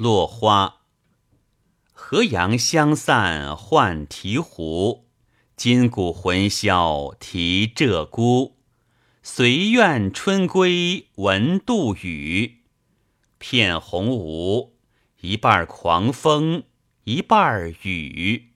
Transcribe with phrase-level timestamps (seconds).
[0.00, 0.76] 落花。
[1.92, 5.04] 河阳香散换啼壶，
[5.56, 8.52] 金谷魂销啼鹧鸪。
[9.22, 12.62] 随愿春归闻杜宇，
[13.36, 14.70] 片红芜，
[15.20, 16.62] 一半狂风，
[17.04, 18.49] 一半雨。